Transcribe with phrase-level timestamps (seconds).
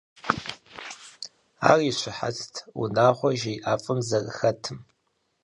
[1.69, 4.79] Ар и щыхьэтт унагъуэр жей ӀэфӀым зэрыхэтым.